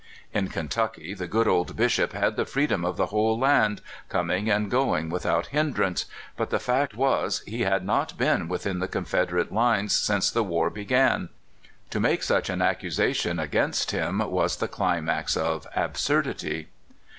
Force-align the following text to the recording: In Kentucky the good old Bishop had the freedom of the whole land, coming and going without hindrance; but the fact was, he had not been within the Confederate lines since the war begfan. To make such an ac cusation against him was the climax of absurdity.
In 0.33 0.47
Kentucky 0.47 1.13
the 1.13 1.27
good 1.27 1.47
old 1.47 1.75
Bishop 1.75 2.11
had 2.13 2.35
the 2.35 2.43
freedom 2.47 2.83
of 2.83 2.97
the 2.97 3.05
whole 3.13 3.37
land, 3.37 3.81
coming 4.09 4.49
and 4.49 4.71
going 4.71 5.09
without 5.11 5.45
hindrance; 5.53 6.05
but 6.35 6.49
the 6.49 6.57
fact 6.57 6.95
was, 6.95 7.43
he 7.45 7.61
had 7.65 7.85
not 7.85 8.17
been 8.17 8.47
within 8.47 8.79
the 8.79 8.87
Confederate 8.87 9.51
lines 9.53 9.95
since 9.95 10.31
the 10.31 10.43
war 10.43 10.71
begfan. 10.71 11.29
To 11.91 11.99
make 11.99 12.23
such 12.23 12.49
an 12.49 12.63
ac 12.63 12.79
cusation 12.87 13.39
against 13.39 13.91
him 13.91 14.17
was 14.17 14.55
the 14.57 14.67
climax 14.67 15.37
of 15.37 15.67
absurdity. 15.75 16.69